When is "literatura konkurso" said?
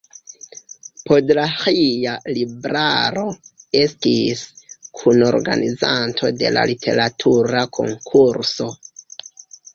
6.73-8.73